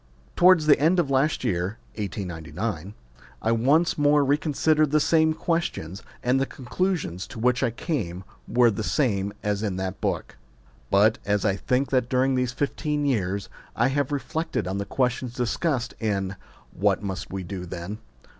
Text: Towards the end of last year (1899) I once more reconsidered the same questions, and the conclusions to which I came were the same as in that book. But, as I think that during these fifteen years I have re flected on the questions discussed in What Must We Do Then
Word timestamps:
Towards 0.35 0.65
the 0.65 0.79
end 0.79 0.99
of 0.99 1.11
last 1.11 1.43
year 1.43 1.77
(1899) 1.93 2.95
I 3.39 3.51
once 3.51 3.99
more 3.99 4.25
reconsidered 4.25 4.89
the 4.89 4.99
same 4.99 5.35
questions, 5.35 6.01
and 6.23 6.39
the 6.41 6.47
conclusions 6.47 7.27
to 7.27 7.37
which 7.39 7.61
I 7.61 7.69
came 7.69 8.23
were 8.47 8.71
the 8.71 8.81
same 8.81 9.31
as 9.43 9.61
in 9.61 9.75
that 9.75 10.01
book. 10.01 10.37
But, 10.89 11.19
as 11.23 11.45
I 11.45 11.55
think 11.55 11.91
that 11.91 12.09
during 12.09 12.33
these 12.33 12.51
fifteen 12.51 13.05
years 13.05 13.47
I 13.75 13.89
have 13.89 14.11
re 14.11 14.17
flected 14.19 14.67
on 14.67 14.79
the 14.79 14.85
questions 14.85 15.35
discussed 15.35 15.93
in 15.99 16.35
What 16.73 17.03
Must 17.03 17.29
We 17.31 17.43
Do 17.43 17.67
Then 17.67 17.99